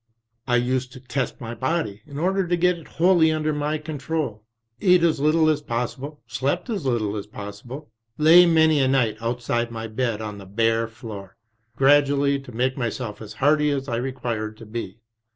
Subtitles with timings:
[0.47, 4.41] I used to test my body, in order to get it wholly under my control,
[4.81, 9.29] ate as little as possible, slept as little as possible, lay many TRANSITIONAL YEARS 105
[9.29, 9.29] a night
[9.63, 11.37] outside my bed on the bare floor,
[11.75, 15.01] gradually to make myself as hardy as I required to be.